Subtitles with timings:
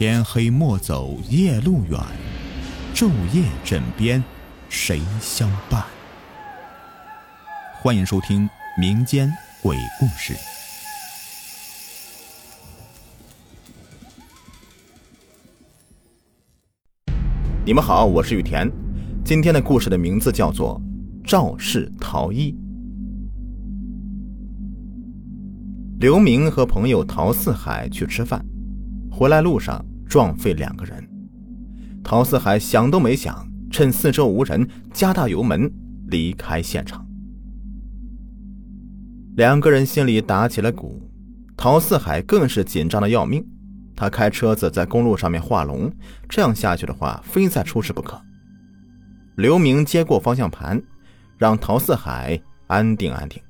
[0.00, 2.00] 天黑莫走夜路远，
[2.94, 4.24] 昼夜枕边
[4.70, 5.84] 谁相伴？
[7.82, 8.48] 欢迎收听
[8.80, 9.30] 民间
[9.62, 10.32] 鬼故事。
[17.66, 18.66] 你们好，我是雨田。
[19.22, 20.80] 今天的故事的名字叫做
[21.28, 22.52] 《肇事逃逸》。
[25.98, 28.42] 刘明和朋友陶四海去吃饭，
[29.10, 31.08] 回来路上撞飞两个人。
[32.02, 35.72] 陶四海想都没想，趁四周无人，加大油门
[36.08, 37.06] 离开现场。
[39.36, 41.00] 两个人心里打起了鼓，
[41.56, 43.46] 陶四海更是紧张的要命。
[43.94, 45.92] 他开车子在公路上面画龙，
[46.28, 48.20] 这样下去的话，非再出事不可。
[49.36, 50.82] 刘明接过方向盘，
[51.38, 53.40] 让陶四海安定安定。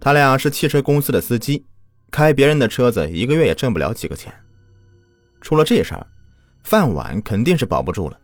[0.00, 1.66] 他俩是汽车公司的司机，
[2.10, 4.32] 开别人的车子一个月也挣不了几个钱。
[5.40, 6.06] 出了这事儿，
[6.64, 8.18] 饭碗肯定是保不住了。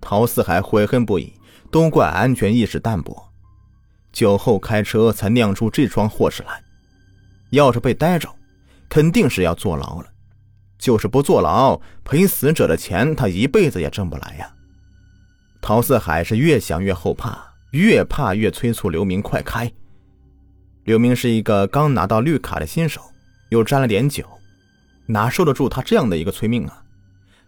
[0.00, 1.32] 陶四海悔恨不已，
[1.70, 3.30] 都怪安全意识淡薄，
[4.12, 6.62] 酒后开车才酿出这桩祸事来。
[7.50, 8.28] 要是被逮着，
[8.88, 10.06] 肯定是要坐牢了。
[10.78, 14.54] 就是不坐牢，赔死者的钱他一辈子也挣不来呀。
[15.62, 17.38] 陶四海是越想越后怕，
[17.70, 19.70] 越怕越催促刘明快开。
[20.84, 23.00] 刘明是一个刚拿到绿卡的新手，
[23.48, 24.22] 又沾了点酒，
[25.06, 26.84] 哪受得住他这样的一个催命啊！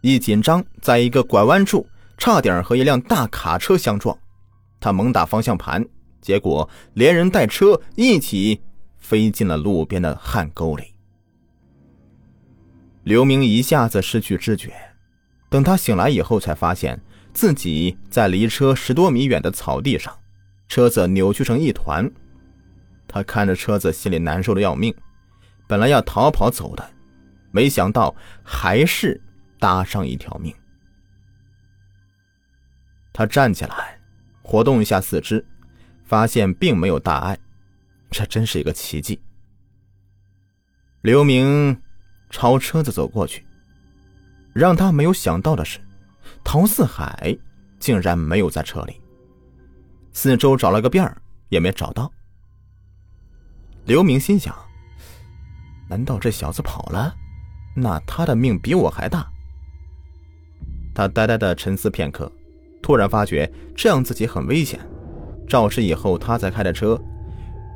[0.00, 4.16] 一紧张，在一个拐弯处，差点和一辆大卡车相撞。
[4.80, 5.84] 他猛打方向盘，
[6.22, 8.58] 结果连人带车一起
[8.98, 10.84] 飞进了路边的旱沟里。
[13.04, 14.72] 刘明一下子失去知觉，
[15.50, 16.98] 等他醒来以后，才发现
[17.34, 20.16] 自己在离车十多米远的草地上，
[20.68, 22.10] 车子扭曲成一团。
[23.08, 24.94] 他看着车子，心里难受的要命。
[25.66, 26.90] 本来要逃跑走的，
[27.50, 29.20] 没想到还是
[29.58, 30.54] 搭上一条命。
[33.12, 33.98] 他站起来，
[34.42, 35.44] 活动一下四肢，
[36.04, 37.38] 发现并没有大碍，
[38.10, 39.20] 这真是一个奇迹。
[41.02, 41.80] 刘明
[42.30, 43.46] 朝车子走过去，
[44.52, 45.80] 让他没有想到的是，
[46.44, 47.36] 陶四海
[47.78, 49.00] 竟然没有在车里。
[50.12, 51.16] 四周找了个遍儿，
[51.48, 52.12] 也没找到。
[53.86, 54.52] 刘明心想
[55.88, 57.14] ：“难道这小子跑了？
[57.72, 59.24] 那他的命比我还大。”
[60.92, 62.30] 他呆呆的沉思片刻，
[62.82, 64.80] 突然发觉这样自己很危险。
[65.48, 67.00] 肇事以后他才开的车，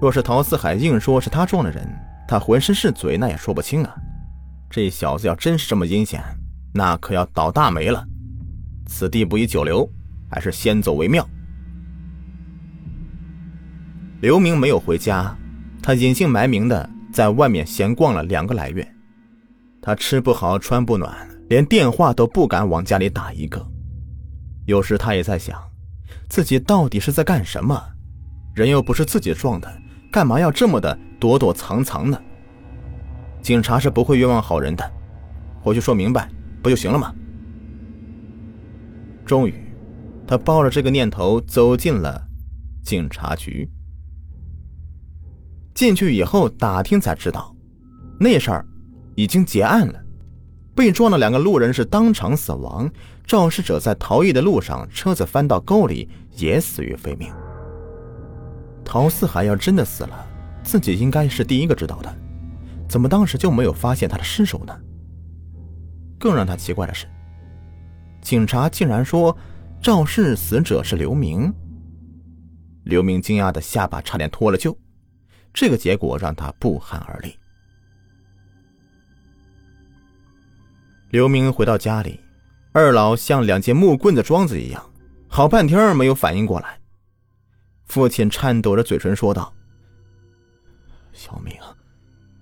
[0.01, 1.87] 若是陶四海硬说是他撞的人，
[2.27, 3.95] 他浑身是嘴，那也说不清啊。
[4.69, 6.21] 这小子要真是这么阴险，
[6.75, 8.05] 那可要倒大霉了。
[8.87, 9.89] 此地不宜久留，
[10.29, 11.25] 还是先走为妙。
[14.21, 15.37] 刘明没有回家。
[15.83, 18.87] 他隐姓埋名的在外面闲逛了两个来月，
[19.81, 21.15] 他吃不好穿不暖，
[21.49, 23.67] 连电话都不敢往家里打一个。
[24.67, 25.59] 有时他也在想，
[26.29, 27.83] 自己到底是在干什么？
[28.55, 29.73] 人又不是自己撞的，
[30.13, 32.21] 干嘛要这么的躲躲藏藏呢？
[33.43, 34.93] 警察是不会冤枉好人的，
[35.63, 36.29] 回去说明白
[36.63, 37.15] 不就行了吗？
[39.25, 39.55] 终于，
[40.27, 42.23] 他抱着这个念头走进了
[42.85, 43.69] 警察局。
[45.75, 47.55] 进去以后打听才知道，
[48.19, 48.67] 那事儿
[49.15, 50.01] 已经结案了。
[50.75, 52.91] 被撞的两个路人是当场死亡，
[53.27, 57.31] 肇事者在逃逸的路上，车子翻到沟里，也死于非命。
[58.85, 60.27] 陶四海要真的死了，
[60.63, 62.17] 自己应该是第一个知道的，
[62.89, 64.75] 怎么当时就没有发现他的尸首呢？
[66.19, 67.07] 更让他奇怪的是，
[68.23, 69.37] 警察竟然说
[69.83, 71.53] 肇事死者是刘明。
[72.85, 74.75] 刘明惊讶的下巴差点脱了臼。
[75.53, 77.37] 这个结果让他不寒而栗。
[81.11, 82.21] 刘明回到家里，
[82.73, 84.91] 二老像两节木棍子桩子一样，
[85.29, 86.79] 好半天没有反应过来。
[87.87, 89.53] 父亲颤抖着嘴唇说道
[91.13, 91.53] ：“小明，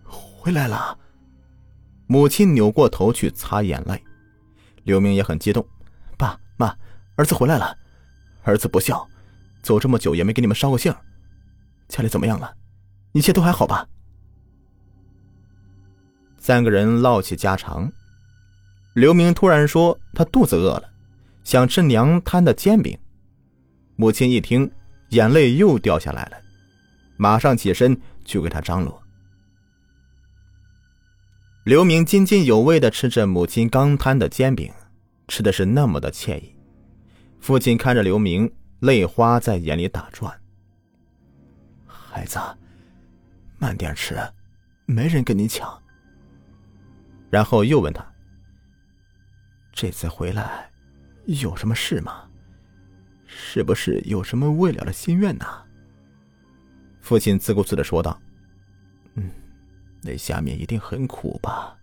[0.05, 0.99] 回来了。”
[2.06, 4.03] 母亲扭过头去擦眼泪。
[4.85, 5.67] 刘明也很激动
[6.19, 6.77] ：“爸妈，
[7.17, 7.75] 儿子回来了。
[8.43, 9.09] 儿子不孝，
[9.62, 10.99] 走这么久也没给你们捎个信儿。
[11.88, 12.55] 家里怎么样了？”
[13.13, 13.87] 一切都还好吧？
[16.39, 17.91] 三个人唠起家常。
[18.95, 20.91] 刘明突然说：“他肚子饿了，
[21.45, 22.99] 想吃娘摊的煎饼。”
[23.97, 24.71] 母亲一听，
[25.11, 26.37] 眼泪又掉下来了，
[27.17, 29.03] 马上起身去给他张罗。
[31.65, 34.73] 刘明津津有味的吃着母亲刚摊的煎饼，
[35.27, 36.57] 吃的是那么的惬意。
[37.41, 38.51] 父亲看着刘明，
[38.81, 40.33] 泪花在眼里打转。
[41.87, 42.39] 孩子。
[43.59, 44.17] 慢点吃，
[44.87, 45.81] 没人跟你抢。
[47.31, 48.05] 然后又问他
[49.73, 50.71] ：“这次回来
[51.27, 52.25] 有什么事吗？
[53.27, 55.45] 是不是有什么未了的心愿呢？”
[57.01, 58.21] 父亲自顾自的说道
[59.15, 59.31] ：“嗯，
[60.03, 61.77] 那下面一定很苦吧？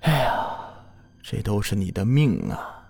[0.00, 0.46] 哎呀，
[1.22, 2.88] 这都是你的命啊！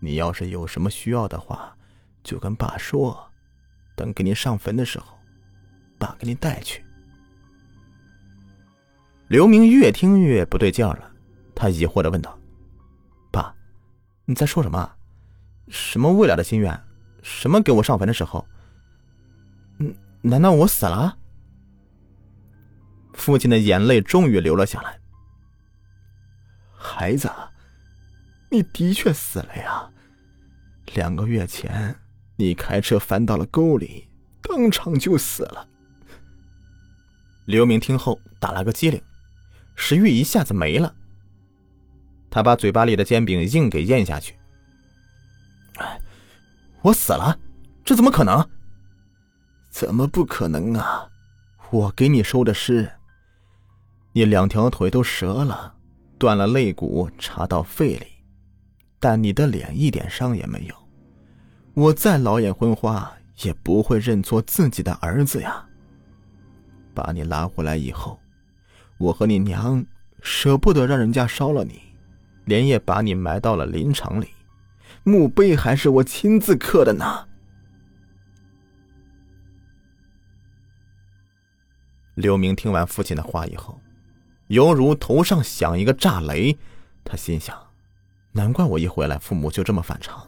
[0.00, 1.76] 你要是有什么需要的话，
[2.22, 3.30] 就跟爸说，
[3.96, 5.17] 等给你上坟的时候，
[5.98, 6.82] 爸给你带去。”
[9.28, 11.12] 刘明越听越不对劲了，
[11.54, 12.38] 他疑惑的问道
[13.30, 13.54] ：“爸，
[14.24, 14.90] 你在说什么？
[15.68, 16.80] 什么未了的心愿？
[17.22, 18.46] 什么给我上坟的时候？
[19.80, 21.18] 嗯，难道我死了？”
[23.12, 24.98] 父亲的眼泪终于流了下来。
[26.72, 27.30] 孩子，
[28.50, 29.90] 你的确死了呀！
[30.94, 31.94] 两个月前，
[32.36, 34.08] 你开车翻到了沟里，
[34.40, 35.68] 当场就死了。
[37.48, 39.00] 刘明听后打了个激灵。
[39.74, 40.94] 食欲一下子没了，
[42.28, 44.36] 他把嘴巴里的煎饼硬给咽下去。
[46.82, 47.38] 我死了？
[47.82, 48.46] 这怎么可能？
[49.70, 51.08] 怎么不可能啊？
[51.70, 52.86] 我给你收的尸，
[54.12, 55.74] 你两条腿都折了，
[56.18, 58.06] 断了肋骨，插到肺里，
[59.00, 60.74] 但你的脸一点伤也没有。
[61.72, 63.10] 我再老眼昏花，
[63.42, 65.64] 也不会认错自己的儿子呀。
[66.98, 68.18] 把你拉回来以后。
[68.98, 69.86] 我和你娘
[70.20, 71.80] 舍不得让人家烧了你，
[72.46, 74.26] 连夜把你埋到了林场里，
[75.04, 77.28] 墓碑还是我亲自刻的呢。
[82.16, 83.80] 刘明听完父亲的话以后，
[84.48, 86.58] 犹如头上响一个炸雷，
[87.04, 87.56] 他心想：
[88.32, 90.26] 难怪我一回来，父母就这么反常，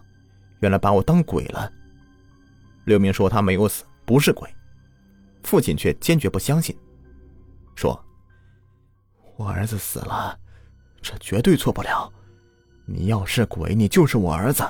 [0.60, 1.72] 原来把我当鬼了。
[2.84, 4.48] 刘明说他没有死，不是鬼，
[5.42, 6.76] 父亲却坚决不相信，
[7.74, 7.98] 说。
[9.36, 10.38] 我儿子死了，
[11.00, 12.12] 这绝对错不了。
[12.84, 14.64] 你要是鬼，你就是我儿子；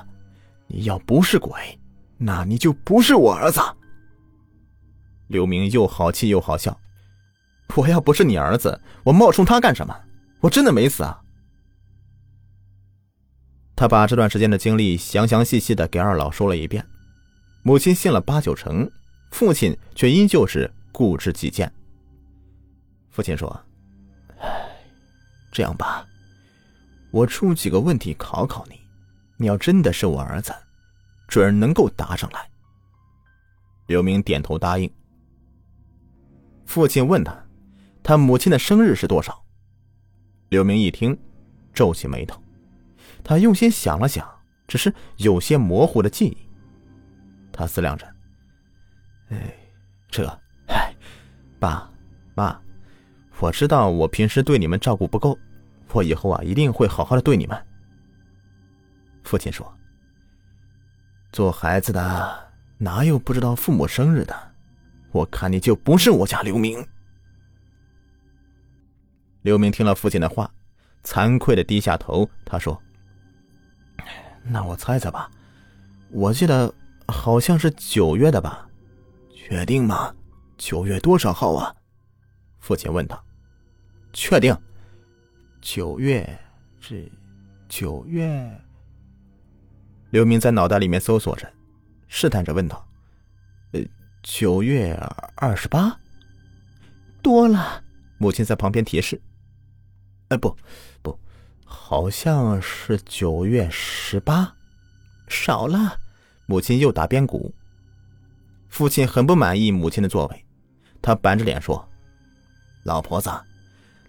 [0.68, 1.52] 你要不是鬼，
[2.18, 3.60] 那你就不是我儿子。
[5.26, 6.78] 刘明又好气又好笑。
[7.74, 9.96] 我要不是你儿子，我冒充他干什么？
[10.40, 11.20] 我真的没死啊！
[13.74, 16.86] 他把这段时间的经历详详细细的给二老说了一遍，
[17.62, 18.90] 母亲信了八九成，
[19.30, 21.72] 父亲却依旧是固执己见。
[23.10, 23.48] 父亲说。
[24.38, 24.66] 哎
[25.52, 26.06] 这样吧，
[27.10, 28.80] 我出几个问题考考你，
[29.36, 30.54] 你要真的是我儿子，
[31.26, 32.48] 准能够答上来。
[33.88, 34.88] 刘明点头答应。
[36.66, 37.36] 父亲问他，
[38.00, 39.44] 他母亲的生日是多少？
[40.50, 41.18] 刘明一听，
[41.74, 42.40] 皱起眉头。
[43.24, 44.26] 他用心想了想，
[44.68, 46.38] 只是有些模糊的记忆。
[47.52, 48.06] 他思量着，
[49.30, 49.54] 哎，
[50.08, 50.26] 这，
[50.66, 50.94] 哎，
[51.58, 51.90] 爸，
[52.34, 52.60] 妈。
[53.38, 55.38] 我知道我平时对你们照顾不够，
[55.92, 57.66] 我以后啊一定会好好的对你们。
[59.24, 59.72] 父亲说
[61.32, 64.52] ：“做孩子的哪有不知道父母生日的？
[65.12, 66.86] 我看你就不是我家刘明。”
[69.42, 70.52] 刘明听了父亲的话，
[71.02, 72.28] 惭愧的低下头。
[72.44, 72.78] 他说
[74.44, 75.30] ：“那我猜猜吧，
[76.10, 76.74] 我记得
[77.08, 78.68] 好像是九月的吧？
[79.50, 80.14] 确定吗？
[80.56, 81.74] 九月多少号啊？”
[82.60, 83.20] 父亲问他。
[84.12, 84.56] 确定，
[85.60, 86.38] 九月
[86.78, 87.10] 是
[87.68, 88.60] 九月。
[90.10, 91.52] 刘明在脑袋里面搜索着，
[92.06, 92.88] 试探着问道
[93.74, 93.80] ：“呃，
[94.22, 94.96] 九月
[95.34, 95.98] 二十八，
[97.20, 97.82] 多了。”
[98.18, 99.20] 母亲在旁边提示
[100.30, 100.56] ：“哎，不，
[101.02, 101.18] 不，
[101.64, 104.54] 好像是九月十八，
[105.26, 105.98] 少了。”
[106.46, 107.52] 母亲又打边鼓。
[108.70, 110.44] 父亲很不满意母亲的作为，
[111.02, 111.86] 他板着脸说
[112.84, 113.30] ：“老婆子。”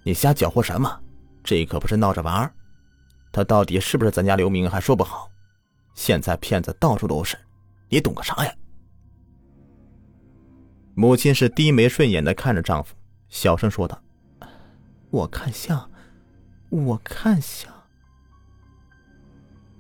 [0.04, 1.00] 你瞎搅和什么？
[1.44, 2.54] 这可不是闹着玩儿。
[3.32, 5.30] 他到底是不是咱家刘明还说不好。
[5.94, 7.38] 现在骗子到处都是，
[7.90, 8.54] 你懂个啥呀？
[10.96, 12.96] 母亲是低眉顺眼的看着丈夫，
[13.30, 14.02] 小声说道
[15.12, 15.90] ：“我看像，
[16.70, 17.72] 我看像。”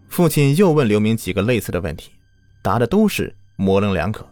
[0.07, 2.11] 父亲又问刘明几个类似的问题，
[2.61, 4.30] 答的都是模棱两可。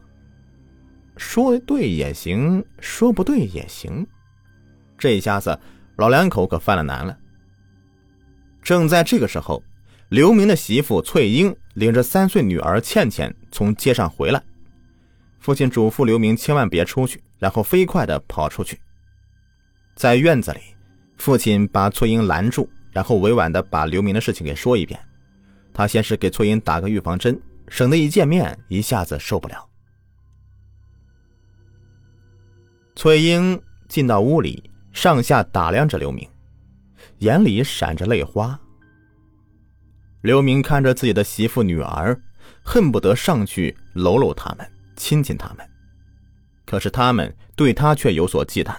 [1.19, 4.07] 说对也行，说不对也行。
[4.97, 5.59] 这一下子。
[5.99, 7.17] 老两口可犯了难了。
[8.63, 9.61] 正在这个时候，
[10.07, 14.41] 刘明的媳妇翠英领着三岁女儿倩倩从街上回来，
[15.41, 18.79] 父亲嘱咐刘明千万别出去，然后飞快的跑出去。
[19.93, 20.61] 在院子里，
[21.17, 24.97] 父亲把翠英拦住，然后委婉的把刘明的事情给说一遍。
[25.73, 29.68] 他先是给翠英打个预防针，省得一见面一下子受不了。
[32.99, 34.61] 翠英进到屋里。
[34.91, 36.29] 上下打量着刘明，
[37.19, 38.59] 眼里闪着泪花。
[40.19, 42.21] 刘明看着自己的媳妇女儿，
[42.61, 45.65] 恨不得上去搂搂他们，亲亲他们，
[46.65, 48.75] 可是他们对他却有所忌惮。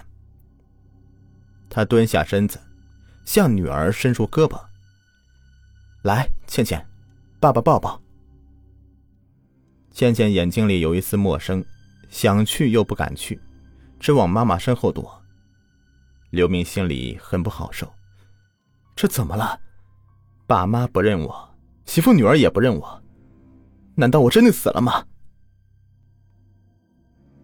[1.67, 2.59] 他蹲下身子，
[3.25, 4.61] 向女儿伸出胳膊
[6.03, 6.85] ：“来，倩倩，
[7.39, 7.99] 爸爸抱抱。”
[9.89, 11.65] 倩倩眼睛里有一丝陌生，
[12.11, 13.41] 想去又不敢去，
[14.01, 15.21] 只往妈妈身后躲。
[16.31, 17.87] 刘明心里很不好受，
[18.95, 19.59] 这怎么了？
[20.47, 21.49] 爸妈不认我，
[21.85, 23.01] 媳妇女儿也不认我，
[23.95, 25.05] 难道我真的死了吗？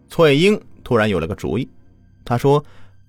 [0.08, 1.70] 翠英突然有了个主意，
[2.24, 2.64] 她说：“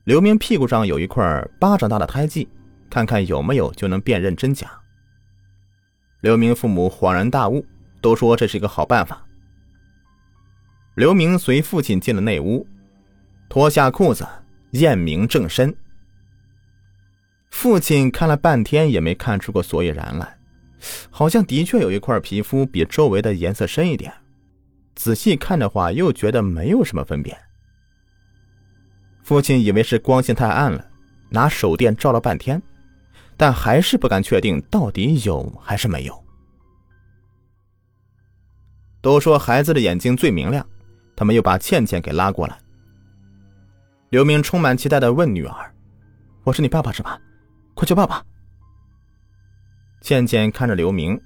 [0.06, 2.48] 刘明屁股上有一块巴掌大的胎记，
[2.88, 4.70] 看看有没有就能辨认真假。”
[6.22, 7.66] 刘明父母恍然大悟，
[8.00, 9.26] 都说这是一个好办法。
[10.96, 12.68] 刘明随父亲进了内屋，
[13.50, 14.26] 脱下裤子，
[14.72, 15.76] 验明正身。
[17.50, 20.38] 父亲看了半天也没看出个所以然来，
[21.10, 24.14] 好像的确有一块皮肤比周围的颜色深一点。
[24.96, 27.36] 仔细看的话，又觉得没有什么分别。
[29.24, 30.86] 父亲以为是光线太暗了，
[31.30, 32.62] 拿手电照了半天，
[33.36, 36.24] 但还是不敢确定到底有还是没有。
[39.02, 40.64] 都说孩子的眼睛最明亮。
[41.16, 42.58] 他们又把倩倩给拉过来。
[44.10, 45.72] 刘明充满期待的问女儿
[46.44, 47.22] ：“我是你爸爸是吧？
[47.76, 48.26] 快叫爸爸。”
[50.02, 51.20] 倩倩看着刘明，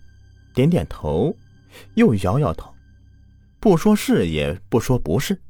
[0.54, 1.34] 点点头，
[1.94, 2.76] 又摇摇头，
[3.62, 5.42] 不说是也不说不是。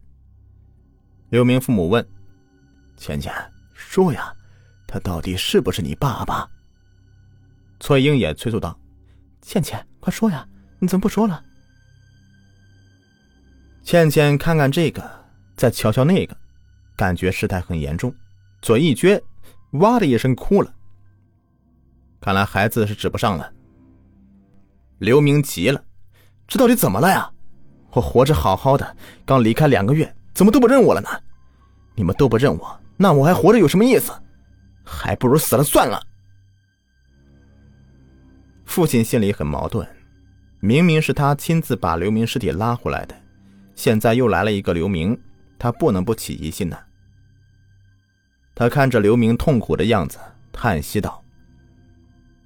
[1.30, 2.08] 刘明父母问
[2.98, 3.34] ：“倩倩，
[3.74, 4.32] 说呀，
[4.86, 6.48] 他到底是不是你爸爸？”
[7.82, 8.80] 崔英也催促道
[9.42, 10.48] ：“倩倩，快说呀，
[10.78, 11.44] 你怎么不说了？”
[13.82, 15.26] 倩倩看看这个，
[15.56, 16.38] 再瞧瞧那个，
[16.96, 18.14] 感觉事态很严重，
[18.62, 19.22] 嘴一撅，
[19.72, 20.74] 哇的一声哭了。
[22.22, 23.52] 看来孩子是指不上了。
[25.00, 25.84] 刘明急了，
[26.48, 27.30] 这到底怎么了呀？
[27.92, 28.96] 我活着好好的，
[29.26, 31.10] 刚离开两个月，怎么都不认我了呢？
[31.96, 34.12] 你们都不认我，那我还活着有什么意思？
[34.84, 36.02] 还不如死了算了。
[38.66, 39.88] 父亲心里很矛盾，
[40.60, 43.16] 明明是他亲自把刘明尸体拉回来的。
[43.76, 45.20] 现在又来了一个刘明，
[45.64, 46.78] 他不能不起疑心呐。
[48.54, 50.20] 他看着刘明痛苦的样子，
[50.52, 51.24] 叹息道：“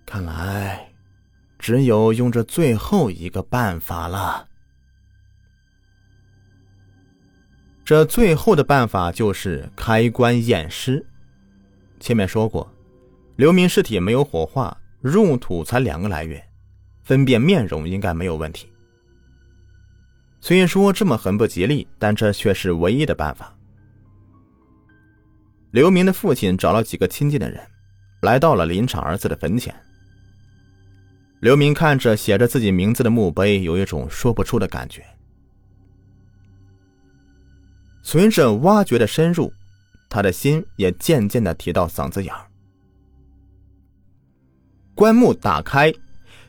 [0.05, 0.88] 看来，
[1.57, 4.47] 只有用这最后一个办法了。
[7.83, 11.03] 这最后的办法就是开棺验尸。
[12.00, 12.71] 前面说过，
[13.36, 16.47] 刘明尸体没有火化，入土才两个来月，
[17.01, 18.71] 分辨面容应该没有问题。”
[20.39, 23.53] 虽然说这么很不吉利，但这却是唯一的办法。
[25.72, 27.62] 刘明的父亲找了几个亲近的人，
[28.22, 29.75] 来到了林场儿子的坟前。
[31.39, 35.06] 刘明看着写着自己名字的墓碑，有一种说不出的感觉。
[38.01, 39.51] 随着挖掘的深入，
[40.10, 42.48] 他的心也渐渐的提到嗓子眼儿。
[44.96, 45.94] 棺木打开，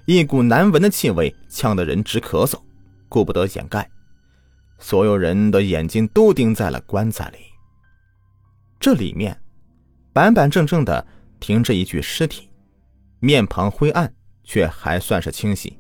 [0.07, 2.59] 一股难闻的气味呛得人直咳嗽。
[3.09, 3.91] 顾不得掩盖，
[4.79, 7.39] 所有人的眼睛都盯在了棺材里。
[8.79, 9.41] 这里面
[10.13, 11.07] 板板正正的
[11.41, 12.49] 停着一具尸体，
[13.21, 14.13] 面庞灰暗，
[14.45, 15.79] 却还算是清晰。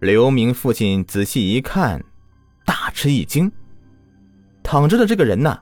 [0.00, 2.04] 刘明父亲仔细一看，
[2.64, 3.50] 大吃一惊，
[4.62, 5.58] 躺着的这个人呐，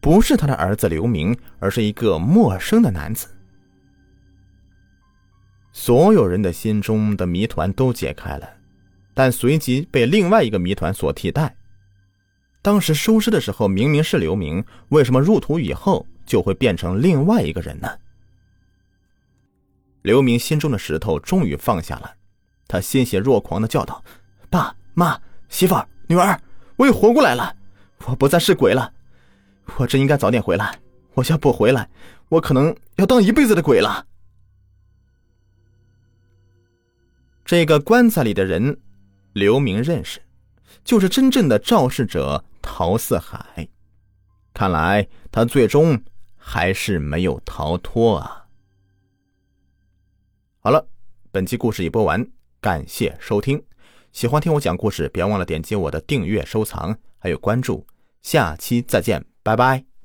[0.00, 3.26] 不是他的儿子刘明，而是一个陌生的男子。
[5.72, 8.48] 所有人的心中的谜团都解开了。
[9.16, 11.56] 但随即被另外一个谜团所替代。
[12.60, 17.88] 当时收尸的时候明明是刘明，为什么入土以后就会变成另外一个人呢？
[20.02, 22.14] 刘明心中的石头终于放下了，
[22.68, 24.04] 他欣喜若狂的叫道
[24.50, 25.18] ：“爸妈，
[25.48, 26.38] 媳妇，女儿，
[26.76, 27.56] 我又活过来了！
[28.04, 28.92] 我不再是鬼了！
[29.76, 30.78] 我真应该早点回来！
[31.14, 31.88] 我要不回来，
[32.28, 34.04] 我可能要当一辈子的鬼了！”
[37.46, 38.78] 这个棺材里的人。
[39.36, 40.18] 刘明认识，
[40.82, 43.68] 就是真正的肇事者陶四海。
[44.54, 46.02] 看来他最终
[46.34, 48.46] 还是没有逃脱啊！
[50.60, 50.88] 好了，
[51.30, 52.26] 本期故事已播完，
[52.62, 53.62] 感谢收听。
[54.10, 57.86] 喜欢听我讲故事，别忘了点击我的订阅、收藏还有关注。
[58.22, 59.95] 下期再见，拜拜。